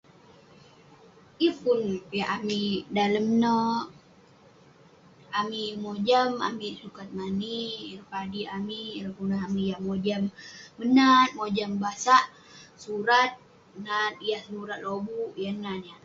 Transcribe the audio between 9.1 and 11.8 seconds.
kelunan amik yah mojam menat, mojam